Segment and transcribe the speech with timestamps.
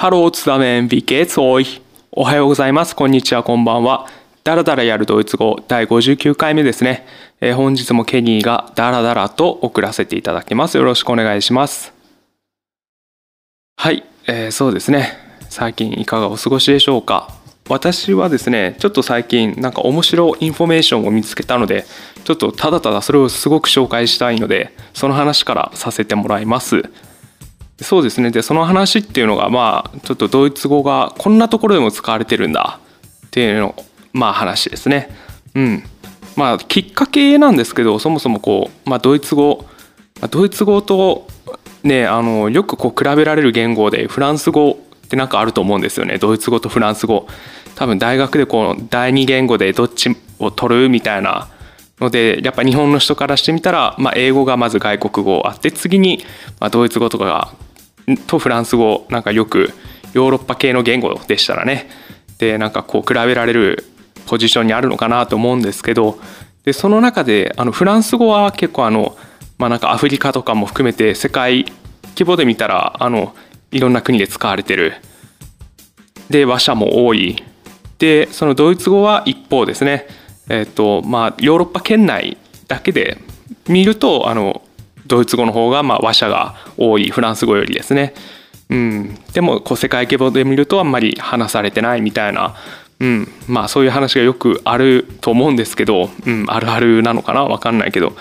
[0.00, 1.66] Hallo zusammen, wie geht's euch。
[2.10, 2.96] おはようございます。
[2.96, 4.06] こんにちはこんばんは。
[4.44, 5.62] ダラダラやるドイツ語。
[5.68, 7.06] 第59回目ですね、
[7.42, 10.78] えー、本日もケニーがダラダラと送らせていただきます。
[10.78, 11.92] よろしくお願いします。
[13.76, 15.18] はい、えー、そうですね。
[15.50, 17.34] 最近いかがお過ごしでしょうか。
[17.68, 21.84] 私はですねちょっと最近なんか面白いインフォメーションを見つけたので
[22.24, 26.90] ちょっとただただそれをすごく紹介したいのでその話からさせてもらいます。
[27.82, 28.30] そうですね。
[28.30, 32.80] でその話っていうのがまあちょっとドイツ語がこんなところでも使われてるんだ。
[33.26, 33.74] っていうの
[34.12, 35.10] まあ話ですね。
[35.54, 35.82] うん。
[36.36, 39.66] まあきっかけなんですけどそもそもこう、まあ、ドイツ語
[40.30, 41.26] ドイツ語と
[41.82, 46.18] ねあのよくこう比べられる言語でフランス語ってなんかあると思うんですよね。
[46.18, 47.26] ドイツ語とフランス語。
[47.76, 51.48] 多分大学でこう第二言語でどっちを取るみたいな
[52.00, 56.24] のでやっぱ日本の人からしてみたら、まあ、英語がまず外国語あって次に、
[56.58, 57.52] まあ、ドイツ語とかが
[58.16, 59.72] とフランス語なんかよく
[60.12, 61.88] ヨーロッパ系の言語でしたらね。
[62.38, 63.84] でなんかこう比べられる
[64.26, 66.18] ポジションにあるのかなと思うんですけど。
[66.64, 69.16] でその中であのフランス語は結構あの、
[69.58, 71.64] まあ、なんかアフリカとかも含めて世界
[72.14, 73.34] 規模で見たらあの
[73.70, 74.94] いろんな国で使われてる。
[76.28, 77.42] で話者も多い。
[77.98, 80.06] でそのドイツ語は一方ですね。
[80.48, 82.36] えっ、とまあヨーロッパ圏内
[82.68, 83.18] だけで
[83.68, 84.62] 見るとあの
[85.10, 88.14] ドイツ語の方がまあ話者が多いフランス語よりですね。
[88.70, 92.54] うん、でもこう世界規模で見るとあんまり話されてないみたいな、
[93.00, 97.44] うん、まあそういう話がよくあると思うんですけど、うん、あるあるなのかな？
[97.44, 98.12] 分かんないけど、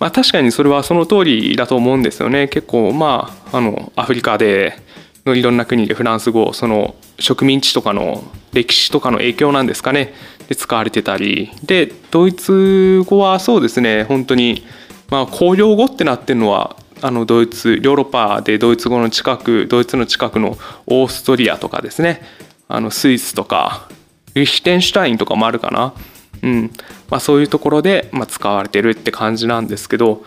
[0.00, 2.48] まあ、確かにそれはその通りだと思うんですよね。
[2.48, 4.76] 結構まああのアフリカで
[5.24, 10.12] のいろんな国でフランス語その植民地とかの歴史とかの影響なんですかね？
[10.48, 11.52] で使われてたり。
[11.62, 14.02] でドイツ語はそうですね。
[14.02, 14.66] 本当に
[15.10, 22.22] まあ、公用語ってなってるのはあのドイツヨーロッパでドイツ語の近くドイツの近くのオーストリアとかですね。
[22.66, 23.88] あのスイスとか
[24.34, 25.94] リヒテンシュタインとかもあるかな、
[26.42, 26.70] うん。
[27.10, 30.24] まあ、そういうところで、まあ、使われてるって感じなんですけど。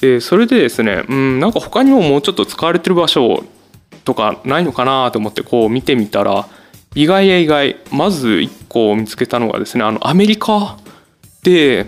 [0.00, 3.44] でそれでですね、うん、なんか他にももうちょっと使われてる場所
[4.06, 6.48] とかないのかなと思ってこう見てみたら
[6.94, 10.78] 意外や意外まず1個見つけたのがですねあのアメリカ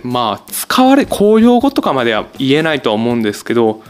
[0.03, 3.83] まあ使われ公用語とかまでは言えないとは思うんですけど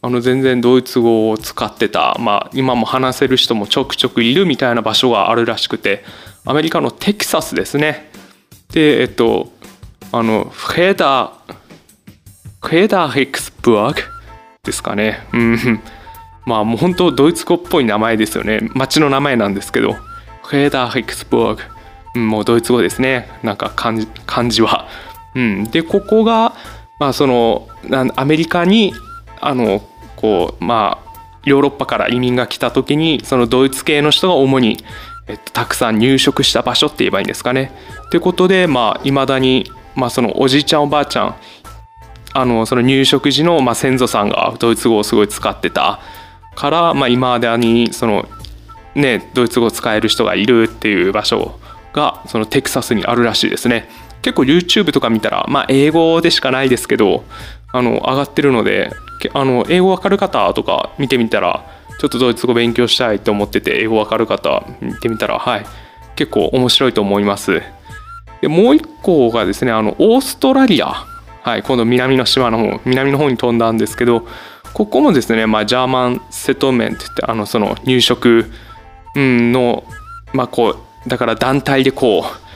[0.00, 6.04] あの全然ドイツ語を使ってた、まあ、今も話せる人もちょくちょくいるみたいな場所があるらしくて
[6.44, 8.10] アメリカのテキサスですね。
[8.72, 9.52] でえっと
[10.12, 11.54] あのフェーダー
[12.62, 14.00] フェーダーヘクスブーグ
[14.62, 15.26] ですかね。
[15.32, 15.80] うん。
[16.46, 18.60] まあもう本当ドイツ語っぽい名前ですよね。
[18.74, 19.94] 町の名前なんですけど
[20.44, 21.58] フェーダーヘクスブー
[22.14, 23.28] グ、もうドイツ語ですね。
[23.42, 24.88] なんか漢字漢字は。
[25.34, 26.54] うん、でここが、
[26.98, 27.68] まあ、その
[28.16, 28.94] アメリカに
[29.40, 29.82] あの
[30.16, 31.08] こうまあ
[31.44, 34.78] ヨーロッパから移民が来た時にそのドイツ系の人が主に、
[35.28, 37.72] えっと、たくさん入植した場所って言えばいいんですかね。
[38.10, 41.36] ということでいまあ、だに、まあ、そのおじいちゃんおばあちゃん
[42.34, 46.00] あのその入植時の、まあ、先祖さんがドイツ語をすごい使ってた
[46.54, 48.28] から、まあ、今だにその、
[48.94, 51.58] ね、ドイツ語を使える人がいるっていう場所
[51.92, 53.88] がそのテキサスにあるらしいですね。
[54.22, 57.24] 結構 YouTube とか見たら、まあ、英語でしかないですけど
[57.72, 58.90] あの上がってるので
[59.34, 61.64] あの英語わかる方とか見てみたら
[61.98, 65.66] ちょっとドイツ語勉強したいと思ってて英語わかる方見てみたらはい
[66.16, 67.62] 結構面白いと思います。
[68.40, 71.06] でもう一個がですねあのオーストラリア。
[71.42, 74.26] はい今度南の島の方南の方に飛んだんですけど
[74.74, 78.50] ここもですね、まあ、ジャーマンセトメントってあのその入植
[79.16, 79.84] の
[80.32, 82.47] まあこうだから団体でこう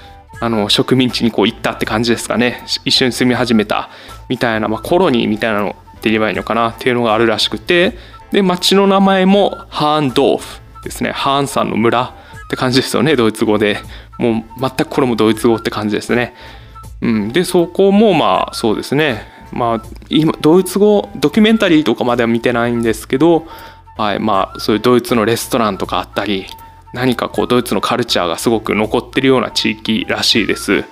[0.42, 2.64] あの植民地にこう行ったって感じですかね。
[2.84, 3.90] 一緒に住み始めた。
[4.28, 6.70] みたいな、まあ、コロニーみたいなのって言えばいいのかな。
[6.70, 7.96] っていうのがあるらしくて。
[8.32, 11.12] で町の名前もハーンドーフですね。
[11.12, 12.02] ハーンさんの村
[12.46, 13.14] って感じですよね。
[13.14, 13.78] ドイツ語で。
[14.18, 16.34] もう全くこれもドイツ語って感じですね、
[17.00, 19.22] うん、でそこもまあそうですね。
[19.52, 23.46] まあ今ドイツ語ドキュメンタリーとかまでは見てないんですけど。
[23.96, 24.18] はい。
[24.18, 26.46] まあそういうドイツのレストランとかあったり。
[26.92, 30.84] 何かこうドイツのカルチャーがすごく残ってるような地域らしいです。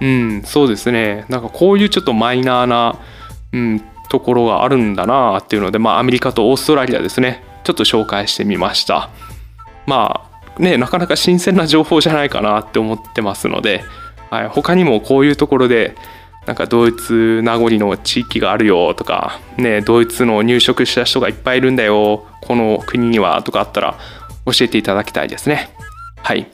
[0.00, 1.24] うん、そうですね。
[1.28, 2.98] なんかこういうちょっとマイナーな、
[3.52, 7.42] うん、ところがあるんだなっていうので、まあアメリカとオーストラリアですね。
[7.64, 9.10] ちょっと紹介してみました。
[9.86, 13.84] まあね、なかなか新鮮な情報じゃないかなって思ってますので、
[14.30, 15.94] はい、他にもこういうところで
[16.46, 23.98] なんかドイツ名残の地域があるよとか、ね、ドイツの入植した人がいっぱいいるんだよこの国にはとかあったら
[24.52, 25.70] 教えていただきたいですね。
[26.22, 26.46] はい。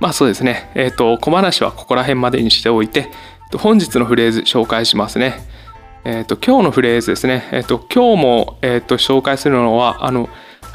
[0.00, 0.70] まあそうですね。
[0.74, 3.10] えっ、ー、と、小話はここら辺までにしておいて、
[3.56, 5.38] 本日のフレーズ紹介しますね。
[6.04, 7.48] えっ、ー、と、今日のフレーズですね。
[7.52, 10.28] えっ、ー、と、今日も、えっと紹介するのは、あの、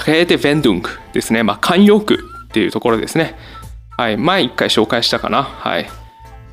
[0.08, 1.44] レーデベンドゥングですね。
[1.44, 3.36] まあ、慣用句っていうところですね。
[3.98, 4.18] はい。
[4.18, 5.44] 前一回紹介したかな。
[5.44, 5.88] はい。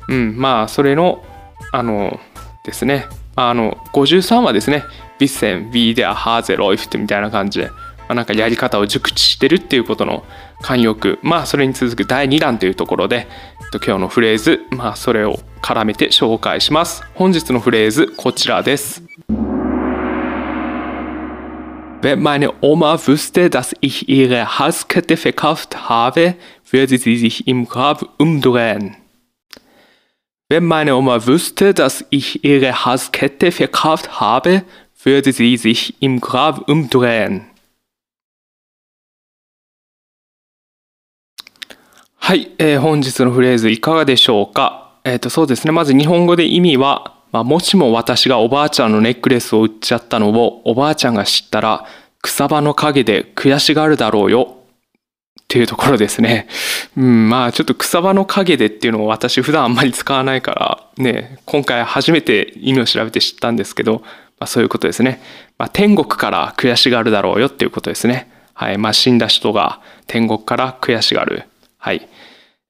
[0.07, 0.37] うん。
[0.37, 1.23] まあ、それの、
[1.71, 2.19] あの、
[2.63, 3.07] ですね。
[3.35, 4.83] あの、53はですね、
[5.17, 7.71] ビッセン、ビーデア、ハーゼ、ロイフってみたいな感じで、
[8.09, 10.23] あ、なんかやり方を熟知してるっていうことの
[10.63, 11.19] 慣用句。
[11.21, 13.27] まあ、それに続く第2弾というところで、
[13.61, 17.03] えっと今日のフレーズ、まあ、それを絡めて紹介します。
[17.13, 19.03] 本日のフレーズ、こちらです。
[22.01, 26.35] Wenn meine Oma wüsste, dass ich ihre Halskette verkauft habe,
[26.71, 28.95] würde sie sich im Grab umdrehen.
[30.47, 34.63] Wenn meine Oma wüsste, dass ich ihre Halskette verkauft habe,
[35.03, 37.45] würde sie sich im Grab umdrehen.
[42.29, 44.93] はい、えー、本日のフレーズいかがでしょうか？
[45.03, 51.87] えっ、ー、とそうですねまず日本語で意味はまあ、もしも私がおばあちゃんのネックレスを売っちゃったのをおばあちゃんが知ったら
[52.21, 54.57] 草場の陰で悔しがるだろうよ
[55.41, 56.47] っていうところですね。
[56.95, 64.03] うん、まあちょっと草場の陰でっていうのを私普段あんまり使わないからね、今回初めて意味を調べて知ったんですけど、
[64.39, 65.19] まあそういうことですね。
[65.57, 68.31] まあ天国から悔しがるだろうよっていうことですね。
[68.53, 68.77] はい。
[68.77, 71.45] まあ死んだ人が天国から悔しがる。
[71.79, 72.07] はい。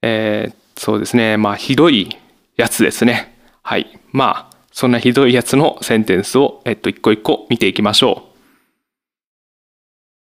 [0.02, 1.36] えー、そうですね。
[1.36, 2.16] まあひどい
[2.56, 3.38] やつですね。
[3.62, 4.00] はい。
[4.12, 8.30] まあそんなひどいやつのセンテンスを、えっと、一個一個見ていきましょう。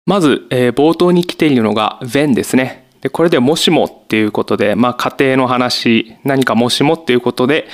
[0.06, 2.86] まず、えー、冒頭に来ているのが when ですね。
[3.02, 7.68] でこれでもしもっていうことで、まあ、家庭の話、何かもしもっていうことで、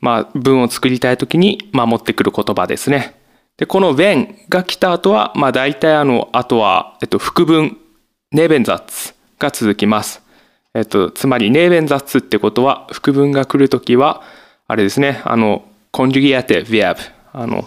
[0.00, 3.14] まあ、文を作りたいときに、まあ、持ってくる言葉ですね。
[3.56, 7.78] で、この when が来た後は、まあ、大体あの、あとは、えっと、副文、
[8.32, 10.22] ネーベンザッツが続きます。
[10.76, 14.22] えっと、つまり、ネーベンザッツってことは、副文が来るときは、
[14.68, 17.00] あれですね、あの、コンジュギアテヴィアブ、
[17.32, 17.66] あの、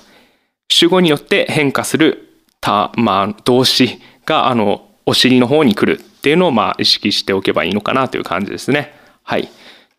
[0.70, 8.94] 主語によって変化するた、まあ、動詞が、あの、お尻の方に来るっていうのを、まあ、意識しておけばいいのかなという感じですね。
[9.24, 9.50] はい。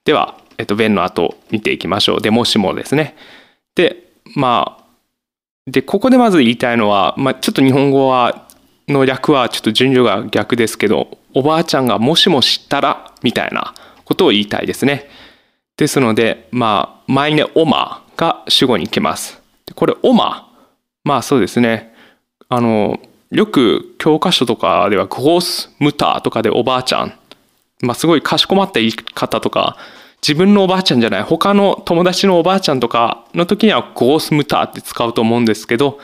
[0.05, 2.21] では、えっと、弁の後見ていきましょう。
[2.21, 3.17] で、もしもですね。
[3.75, 4.05] で、
[4.37, 4.85] まあ、
[5.67, 8.47] で、ここでまず言いたいのは、まあ、ちょっと日本語は、
[8.87, 13.75] の略はちょっと順序が逆ですけど、おばあちゃんがもしも知ったら、みたいな
[14.05, 15.09] ことを言いたいですね。
[15.77, 19.41] ですので、まあ、マイネオマが主語に来ます。
[19.75, 20.49] これ、オマ。
[21.05, 21.95] まあそうですね。
[22.49, 22.99] あの、
[23.31, 27.15] よく教科書とかでは、ゴースムターとかでおばあちゃん。
[27.81, 29.77] まあすごいかしこまった言い方とか、
[30.23, 35.99] 自分のおばあちゃんじゃない、他の友達のおばあちゃんとかの時にはゴースムターって使うと思うんですけど、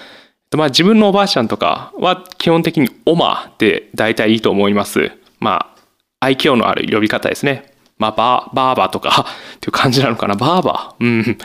[0.55, 5.13] まあ自分のおばあちゃんとかは基本的にオマで大体いいと思います。
[5.41, 5.77] まあ
[6.21, 7.73] 愛嬌のある呼び方ですね。
[7.99, 9.27] まあバーバーバとか
[9.57, 10.35] っていう感じなのかな。
[10.35, 11.05] バーバー。
[11.05, 11.39] うん。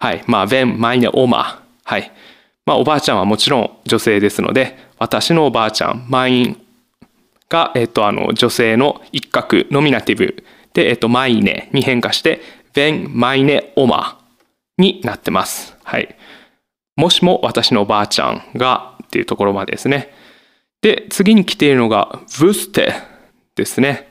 [0.00, 0.22] はい。
[0.28, 1.56] まあ、ベン、マイネ、オマー。
[1.82, 2.12] はい。
[2.64, 6.60] まあ、おばあちゃんはもちろん女性ですので、私のおばあちゃん、マイン
[7.48, 12.40] が、えっと、あの、女性の一角、ノミナティブで、えっと、マイネに変化して、
[12.74, 15.76] ベン、マイネ、オマーになってます。
[15.82, 16.14] はい。
[16.98, 20.12] もしも私のおばあちゃんがっていうところまでですね。
[20.82, 22.92] で、次に来ているのが、ブステ
[23.54, 24.08] ですね。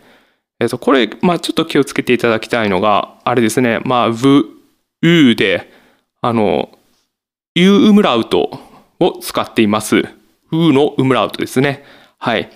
[0.61, 3.81] えっと、これ、まあ、ちょっと気をつけていただきたいのが、あれですね。
[3.83, 4.45] まあ、ブ、
[5.01, 5.69] ウで、
[6.21, 6.69] あの、
[7.55, 8.57] U ウムラウト
[9.01, 10.05] を使っています。
[10.53, 11.83] U のウムラウトですね。
[12.17, 12.49] はい。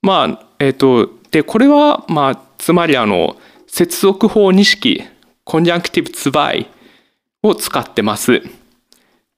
[0.00, 5.02] まあ、えっ、と、で、これは、まあ、つまりあの、接続法2式、
[5.42, 6.70] Konjunktiv zwei
[7.42, 8.61] を使ってます。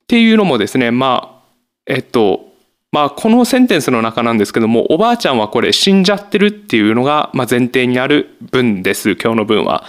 [0.05, 1.49] っていうのもですね、まあ、
[1.87, 2.53] えっと、
[2.93, 9.85] まあ、このセンテンスの中なんですけども、おばあちゃんはこれ死んじゃってるっていうのが、ま、前提にある文です、今日の文は。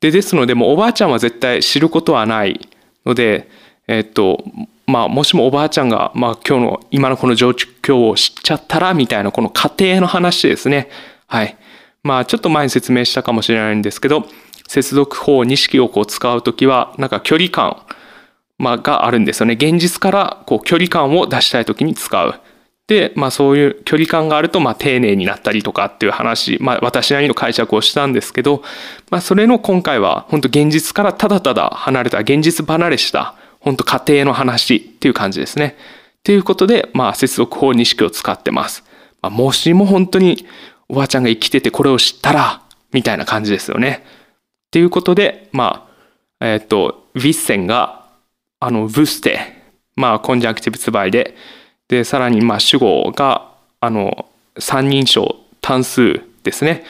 [0.00, 2.68] で、ですので、もうおばあちゃんは絶対知ることはない
[3.04, 3.50] ので、
[3.88, 4.44] えっと、
[4.86, 10.88] まあ、もしもおばあちゃんが、まあ、今日の、今のこの状況を知っちゃったら、みたいな、この家庭の話ですね。
[11.26, 11.56] はい。
[12.02, 14.26] まあ、ちょっと前に説明したかもしれないんですけど、
[14.68, 17.82] 接続法2式をこう使うときは、なんか距離感、
[18.58, 19.54] まあ、があるんですよね。
[19.54, 22.34] 現実からこう距離感を出したいときに使う。
[22.88, 28.62] で、まあそういう距離感があると、まあ丁寧になったりとかっていう話、まあ私なりの解釈をしたんですけど、
[29.10, 35.76] まあそれの今回は本当現実からただただ離れた、現実離れした、本当家庭の話っていう感じですね。
[36.18, 38.82] っていうことで、まあ接続法認識を使ってます。
[39.20, 40.46] まあ、もしも本当に
[40.88, 42.62] おばあちゃんが生きててこれを知ったら、
[42.92, 44.04] みたいな感じですよね。
[44.68, 45.88] っていうことで、ま
[46.40, 48.07] あ、えっ、ー、と、 wissen が、
[48.60, 49.62] あの、ブステ、
[49.96, 51.36] まあ、 Konjunktiv zwei で、
[51.88, 54.26] で、さらに、まあ、主語が、あの、
[54.58, 56.84] 三人称単数ですね。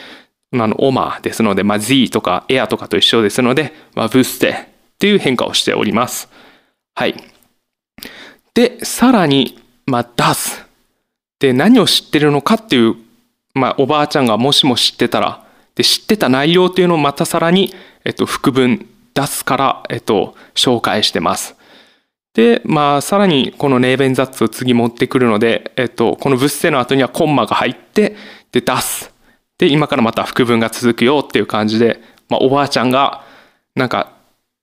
[0.53, 4.55] あの、 Oma ですので、まあ、Z とかエアとかと一緒ですので、まあ、ブステっ
[4.97, 6.29] ていう変化をしております。
[6.95, 7.15] はい。
[8.53, 10.69] で、さらに、まあ、出す。
[11.39, 12.95] で何を知ってるのかっていう、
[13.53, 15.45] まあ、おばあちゃんがもしも知ってたら
[15.75, 17.73] で知ってた内容っていうのをまたさらに、
[18.03, 21.55] えっと、副文出すから、えっと、紹介してます。
[22.39, 28.15] で、まあ、さらにこのネーベン雑を次持ってくるので、えっと、この物性の後にはコンマが入って、
[28.53, 29.13] で、出す。
[29.57, 33.25] で、今からまた副文が続くよっていう感じで、まあ、おばあちゃんが、
[33.75, 34.13] なんか、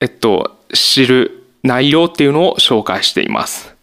[0.00, 3.76] えっと、知る内容っていうのを紹介しています。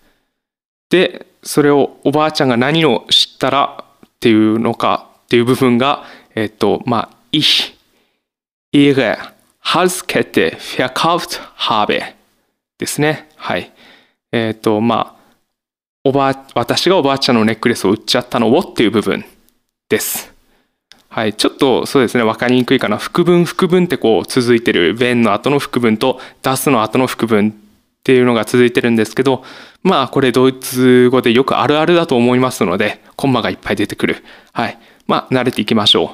[0.89, 7.75] で、それをおばあちゃんが何を知ったらっていうのかっていう部分が、えっと、まあ、ich
[8.71, 9.19] ihre
[9.61, 12.01] Halskette verkauft habe
[12.79, 13.29] ですね。
[13.35, 13.72] はい。
[14.33, 15.23] えっ、と、まあ、
[16.03, 19.23] おば私がおばあちゃんのネックレスを売っちゃったのをっていう部分
[19.89, 20.33] です。
[21.07, 21.35] はい。
[21.35, 22.97] ちょっとそうですね、わかりにくいかな。
[22.97, 27.53] 副文、副文ってこう続いてる、弁の後の副文と出すの後の副文っ
[28.03, 29.43] ていうのが続いてるんですけど、
[29.83, 34.23] まあこれドイツ語でよくあるあるだと思いますので、コンマがいっぱい出てくる。
[34.51, 34.79] はい。
[35.05, 36.09] まあ慣れていきましょう。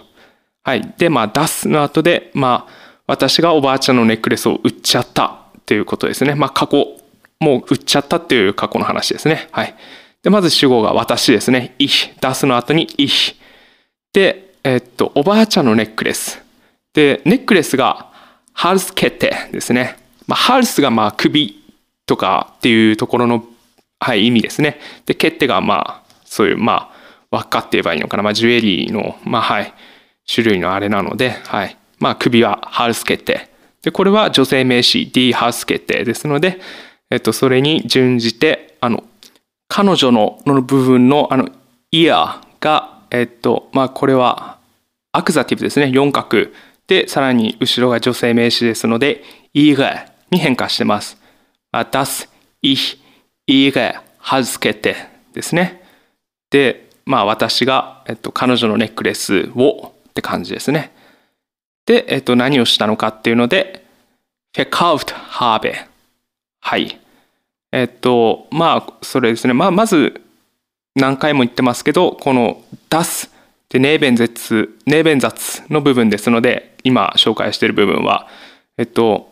[0.63, 0.93] はい。
[0.97, 2.73] で、まあ出すの後で、まあ
[3.07, 6.35] 私がおばあちゃんのネックレスを売っちゃったっていうことですね。
[6.35, 6.98] まあ過去、
[7.39, 9.47] もう売っちゃったっていう過去の話ですね。
[9.51, 9.75] はい。
[10.23, 11.75] で、まず主語が私ですね。
[11.79, 12.13] ich。
[12.19, 13.35] 出すの後に ich。
[14.13, 16.41] で、えっと、おばあちゃんのネックレス。
[16.93, 18.11] で、ネックレスが
[18.53, 19.97] ハルスケテですね。
[20.27, 21.63] まあ、ハルスがまあ首
[22.05, 23.45] とかっていうところの、
[23.99, 24.79] はい、意味ですね。
[25.05, 26.99] で、ケテがまあ、そういう、まあ、
[27.31, 28.23] 輪っかって言えばいいのかな。
[28.23, 29.73] まあ、ジュエリーの、まあ、はい、
[30.31, 31.77] 種類のあれなので、はい。
[31.99, 33.49] まあ、首はハルスケテ。
[33.81, 36.59] で、これは女性名詞 D ハルスケテですので、
[37.11, 39.03] えっと、それに準じて、あの、
[39.67, 41.49] 彼女のの部分の、あの、
[41.91, 44.59] イヤーが、えっと、まあ、これは
[45.11, 45.87] アクザティブですね。
[45.87, 46.47] 4角。
[46.87, 49.23] で、さらに後ろが女性名詞ですので、
[49.53, 51.17] ihre に変化してます。
[51.71, 52.29] das,
[52.63, 52.97] ich,
[53.47, 54.95] ihre, Halskette
[55.33, 55.83] ですね。
[56.51, 60.91] で、まあ私が、えっと、彼女のネックレスをって感じですね。
[61.85, 63.85] で、えっと、何をしたのかっていうので、
[64.55, 65.73] verkauft habe。
[66.59, 66.98] はい。
[67.71, 69.53] えっと、まあ、それですね。
[69.53, 70.21] まあ、まず、
[70.95, 73.29] 何回も言ってますけど、この das
[73.69, 78.27] で、ネーベン絶、ネーベン雑の部分ですので、今紹介している部分は、
[78.77, 79.31] えっと、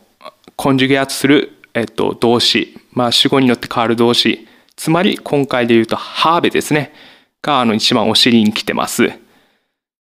[0.56, 6.94] コンジュゲアツする、えっと、動詞、まあ、主語によって変わる動詞、つまり今回で言うと、ハーベですね、
[7.42, 9.12] が、あの、一番お尻に来てます。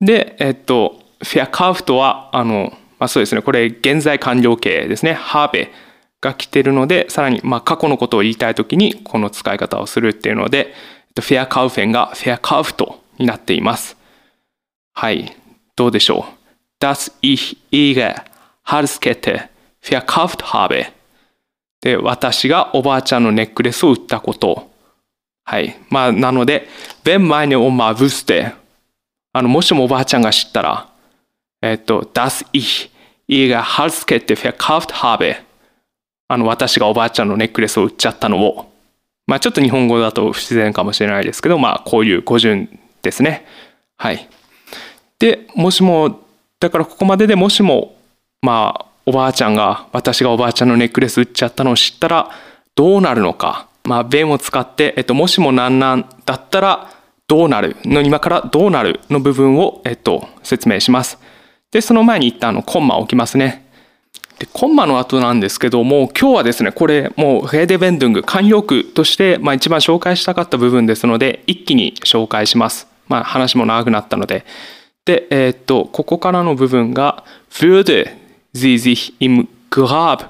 [0.02, 5.72] で、えっと、フェアカーフトは、あの、まあ、そうですね、これ、現在完了形ですね、ハーベ。
[6.22, 10.74] が来てるので、さらに、まあ、過去のことを言いたいときに、この使い方をするっていうので、
[11.16, 13.98] フェアカウフェンがフェアカウフトになっています。
[14.94, 15.36] はい、
[15.76, 16.38] どうでしょう。
[16.80, 18.16] Das ich ihre
[18.66, 19.50] Halskette
[19.82, 20.92] verkauft habe.
[21.82, 24.70] で、私がおばあちゃんのネックレスを売ったこと。
[25.44, 25.78] はい。
[25.90, 26.68] まあ、なので、
[27.04, 28.54] wenn meine Oma wüsste,
[29.34, 30.90] あの、もしもおばあちゃんが知ったら、
[31.62, 32.90] えっと、das ich
[33.28, 35.47] ihre Halskette verkauft habe.
[36.28, 38.72] あの、私がおばあちゃんのネックレスを売っちゃったのを。
[39.28, 43.46] まあ、ちょっと日本語だと不自然かもしれないですけど、まあ、こういう語順ですね。
[43.98, 44.30] はい。
[45.20, 46.20] でもしも
[46.60, 47.96] だからここまででもしも
[48.42, 52.30] まあおばあちゃんが私がおばあちゃんのネックレス売っちゃったのを知ったら
[52.76, 56.92] どうなるのかまあ弁を使って、えっと、もしもなんなんだったら
[57.28, 61.18] どうなるの今からどうなるの部分を、えっと、説明します。
[61.72, 63.67] でその前に一旦あのコンマを置きますね。
[64.40, 72.88] でコンマの後なんですけども今日はですねこれもうヘーデベンドゥング慣用句として、まあ、一番紹介したかった部分ですので一気に紹介します。
[73.08, 74.46] まあ話も長くなったので。
[75.06, 78.14] で、えー、っと、ここからの部分が、würde
[78.54, 80.28] sie sich im Grab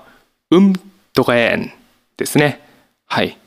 [0.52, 1.72] umdrehen
[2.16, 2.62] ですね。
[3.08, 3.38] はい。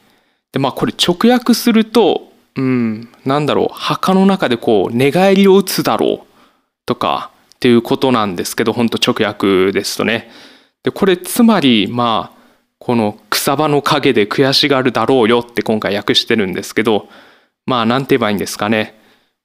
[0.52, 6.26] で、まあこれ直訳すると、うん、なんだろう、墓の中でこう、寝返りを打つだろう
[6.85, 10.31] とかっていうことなんですけど、本当直訳ですとね。
[10.83, 12.40] で、これつまり、まあ、
[12.79, 17.09] この草場の陰で悔しがるだろうよって今回訳してるんですけど、
[17.67, 18.99] まあ、なんて言えばいいんですかね。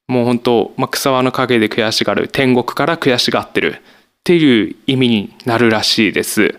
[0.07, 3.81] もう本当、まあ、草輪の陰で悔しがる天国から悔しがってるっ
[4.23, 6.57] ていう意味になるらしいです。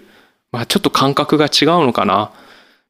[0.52, 2.32] まあ、ちょっと感覚が違うのかな。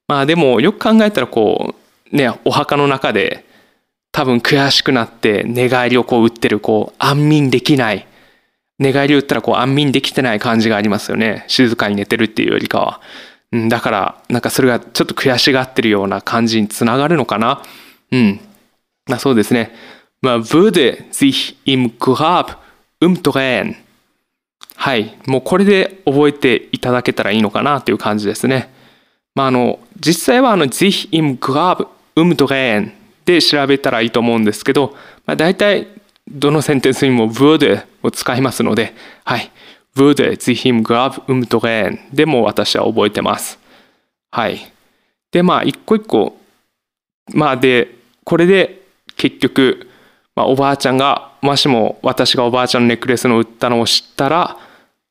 [0.09, 1.75] まあでもよく考えたらこ
[2.13, 3.45] うねお墓の中で
[4.13, 8.07] 多分悔しくなって寝返りをこう打ってるこう安眠できない
[8.79, 13.01] 寝返り打ったらこう安眠できてない感じがありますよね静かに寝てるっていうよりかは、
[13.53, 17.63] うん、だからなんかそれがちょっと悔しがってるような感じにつながるのかな
[18.13, 18.41] うん
[19.07, 19.73] まあそうですね
[20.23, 22.57] まあ、würde sich im Grab
[23.01, 23.77] umdrehen。
[24.75, 25.17] はい。
[25.27, 28.73] もうこれで覚えていただけたらいいのかなという感じですね。
[29.35, 32.93] まあ、あの、実際はあの、sich im Grab umdrehen
[33.25, 35.87] で調べたらいいと思うんですけど、まあ、大体
[36.29, 39.51] どのセンテンスにも würde を使いますので、はい。
[39.97, 43.59] würde sich im Grab umdrehen でも私は覚えてます。
[44.31, 44.73] はい。
[45.33, 46.39] で、まあ、一個一個、
[47.33, 48.83] まあ、で、これで
[49.17, 49.89] 結局、
[50.35, 54.59] まあ、おばあちゃんが、もしも私がおばあちゃんのネックレスの売ったのを知ったら、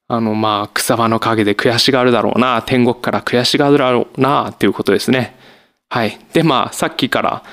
[0.08, 5.36] あの、まあ、草場の陰で悔しがるだろうな、天国から悔しがるだろうな、ということですね。
[5.90, 6.20] はい。
[6.34, 7.44] で、まあ、さっきから、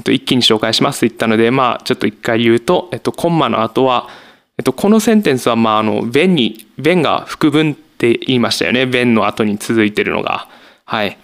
[0.00, 4.08] えっと、一気に紹介しますと言ったので、まあ、ちょっと一回言うと、えっと、コンマの後は、
[4.56, 8.86] えっと、このセンテンスは、まあ、あの、弁に、弁が副文って言いましたよね。
[8.86, 10.48] 弁の後に続いてるのが。
[10.86, 11.18] はい。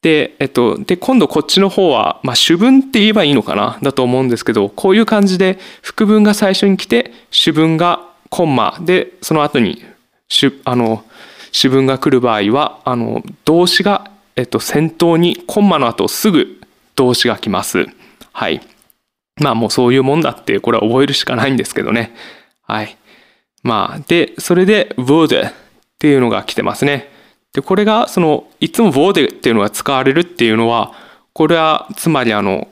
[0.00, 3.78] で、えっと、で、今度こっちの方は、まあ、主文って言えばいいのかな？
[3.82, 8.00] だと思うんですけど、こういう感じで、副文が最初に来て、主文が
[8.30, 9.82] コンマで、その後に、
[10.28, 11.04] 主、あの、
[11.52, 16.60] 主文が来る場合は、あの、動詞が、えっと、先頭に、コンマの後すぐ
[16.96, 17.86] 動詞が来ます。
[18.34, 18.60] はい。
[19.40, 22.14] まあもうそういうもんだって、これは覚えるしかないんですけどね。
[22.62, 22.96] はい。
[23.62, 25.52] まあ、で、それで、wurde っ
[25.98, 27.10] ていうのが来てますね。
[27.54, 30.92] で、これが、その、いつも wurde っていうのが使われるっていうのは、
[31.32, 32.68] これは、つまりあの、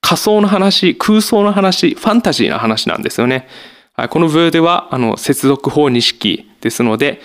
[0.00, 3.46] 仮想の話、空想の話、ファンタジーな話なんですよね。
[3.94, 7.20] はい、この wurde は、あの、接続法二式ですので、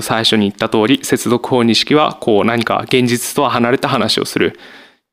[0.00, 4.58] 最初に言った通り、接続法二式は、こう、何か現実とは離れた話をする。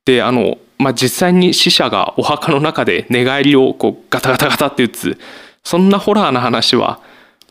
[0.06, 5.18] で、あの、まあ、実際に死者がお墓の中で寝返りをこうガタガタガタって打つ、
[5.64, 7.02] そんなホラーな話は、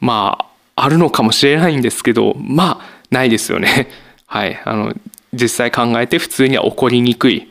[0.01, 0.39] ま
[0.77, 3.89] あ、あるのかもしれないんですけど、まあ、ないですよね。
[4.27, 4.61] はい。
[4.65, 4.95] あの、
[5.33, 7.47] 実際考えて普通には起こりにくいっ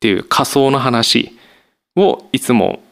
[0.00, 1.36] ていう仮想の話
[1.96, 2.82] をいつも、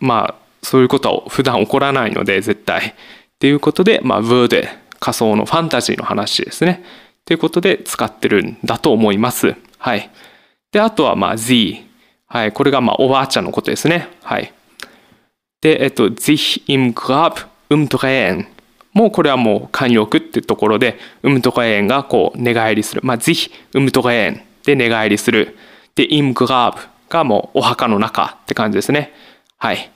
[0.00, 2.88] まあ、そういうことは普段起こらないので、絶対。
[2.88, 2.92] っ
[3.38, 4.68] ていうことで、まあ、ブーで
[4.98, 6.82] 仮想のファンタジーの話ですね。
[7.24, 9.56] ということで使ってるんだと思います。
[9.78, 10.10] はい。
[10.72, 11.84] で、あとは、まあ、Z。
[12.26, 12.52] はい。
[12.52, 14.08] これが、まあ、おばあちゃんのことですね。
[14.22, 14.52] はい。
[15.60, 18.46] で、えっと、sich im Grab umdrehen。
[18.92, 23.02] もうこれはもう慣用句ってところで、ウムトカエンがこう寝返りする。
[23.04, 25.56] まあ、ぜひ、ウムトカエンで寝返りする。
[25.94, 29.12] で、イムグラーブがもうお墓の中って感じですね。
[29.58, 29.90] はい。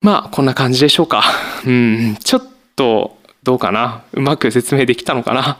[0.00, 1.22] まあ、こんな感じでしょうか。
[1.64, 2.42] うん、ちょっ
[2.74, 4.02] と、どうかな。
[4.12, 5.58] うまく説明できたのかな。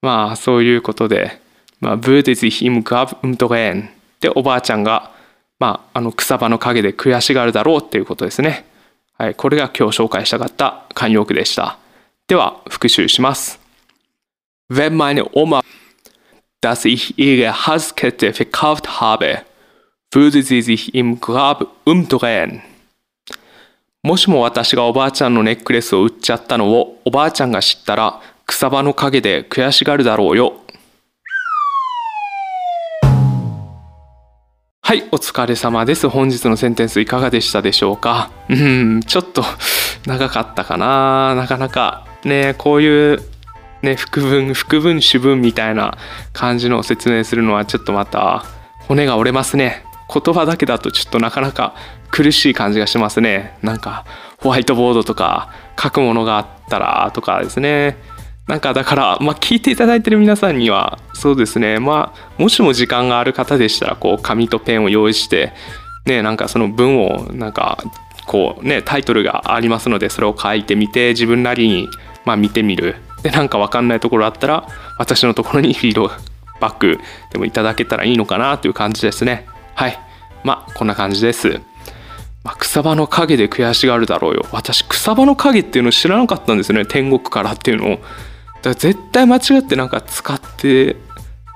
[0.00, 1.40] まあ、そういうことで、
[1.80, 5.12] まあ、ブーデズヒムグアブウムトカエンで、おばあちゃんが、
[5.58, 8.66] まあ、あの草場の陰で悔しがるだろうっていうことですね。
[9.18, 11.78] はい、これが今日紹介したかった慣用句でした。
[12.28, 13.60] では、復習します。
[14.68, 15.62] Wenn meine Oma,
[16.60, 19.44] dass ich ihre Halskette verkauft habe,
[20.10, 22.60] würde sie sich im Grab umdrehen.
[24.02, 30.60] もしも私がおばあちゃんのネックレスを売っちゃったのをおばあちゃんが知ったら草場の陰で悔しがるだろうよ。
[34.86, 36.08] はい、お疲れ様です。
[36.08, 38.30] 本日のセンテンスいかがでしたでしょうか？
[38.48, 39.42] うん、ちょっと
[40.06, 43.20] 長かったかななかなかね、こういう
[43.82, 45.98] ね、副文、副文、主文みたいな
[46.32, 48.44] 感じのを説明するのはちょっとまた
[48.86, 49.84] 骨が折れますね。
[50.08, 51.74] 言葉だけだとちょっとなかなか
[52.12, 53.58] 苦しい感じがしますね。
[53.62, 54.04] なんか
[54.38, 55.48] ホワイトボードとか
[55.82, 57.96] 書くものがあったらとかですね。
[58.46, 65.52] なんかだから、まあ、聞いていただいてる皆さんにはそうですねまあもしも時間がある方でしたらこう紙とペンを用意して
[66.04, 67.82] ねなんかその文をなんか
[68.26, 71.88] こうねタイトルがありますのでそれを書いてみて自分なりに
[72.24, 72.96] まあ見てみる。
[73.22, 76.10] でなんか分かんないところあったら私のところにフィード
[76.60, 77.00] バック
[77.32, 79.46] でもいただけたらいいのかなという感じですね。
[79.74, 79.98] はい。
[80.44, 81.60] まあこんな感じです。
[82.44, 84.46] まあ、草場の影で悔しがるだろうよ。
[84.52, 86.86] 私草場の影っていうの知らなかったんですよね。
[86.86, 87.98] 天国からっていうのを。
[88.66, 90.96] から絶対間違ってなんか使って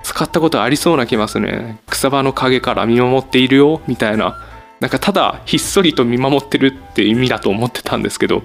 [0.03, 1.79] 使ったことありそうな気ますね。
[1.87, 4.43] 草場の陰から見守っているよみたいな。
[4.79, 8.41] なんかただひっそりと見守ってるって意味だと思ってたんですけど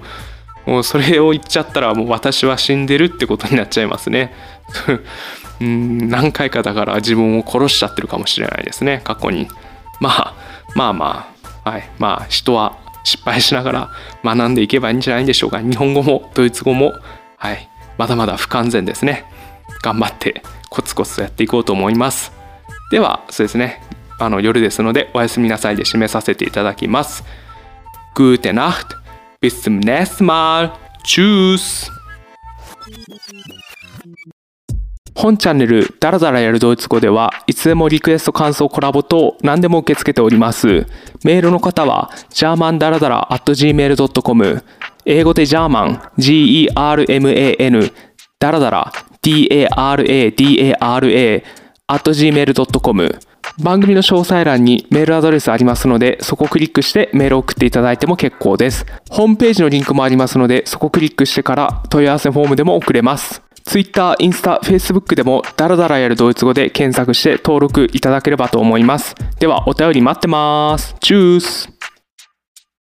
[0.67, 4.33] もうそれを言っちゃったらもう私は死んでるってことになっちゃいますね。
[5.59, 9.47] うん何回かだから自分を殺しちゃってるかもしれないですね過去に。
[9.99, 10.33] まあ
[10.75, 11.89] まあまあはい。
[11.97, 13.89] まあ人は失敗しながら
[14.23, 15.59] 学んでいけばいいんじゃないでしょうか。
[15.59, 16.93] 日本語もドイツ語も
[17.37, 17.69] はい。
[17.97, 19.25] まだまだ不完全ですね。
[19.81, 22.31] 頑張ってコツコツやっていこうと思います。
[22.91, 23.81] ではそうですね。
[24.19, 27.23] あの夜ですのでおやすみなさいで締めさせていただきます。
[28.15, 28.95] Gute Nacht
[29.41, 30.71] bis zum nächsten Mal
[31.03, 31.91] Tschüss
[35.13, 40.85] 本チャンネルダラダラやるドイツ語ではいつでもリクエスト感想コラボ等何でも受け付けております。
[41.23, 44.63] メールの方は germandaradara.gmail.com
[45.09, 47.91] 英語でジャーマン G-E-R-M-A-N
[48.39, 48.91] ダラダラ
[49.21, 49.73] D-A-R-A-D-A-R-A
[51.87, 53.19] at gmail.com
[53.63, 58.85] 番組の詳細欄にメールアドレスありますので、そこをクリックしてメールを送っていただいても結構です。
[59.09, 63.41] ホームページのリンクもありますので、そこをクリックしてから問い合わせフォームでも送れます。
[63.63, 69.15] Twitter、インスタ、Facebook でもダラダラやるドイツ語で検索して登録いただければと思います。
[69.39, 70.95] ではお便り待ってます。
[70.99, 71.76] チュース